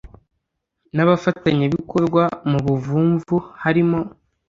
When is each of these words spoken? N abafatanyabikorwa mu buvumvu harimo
N 0.95 0.97
abafatanyabikorwa 1.03 2.23
mu 2.49 2.59
buvumvu 2.65 3.35
harimo 3.63 3.99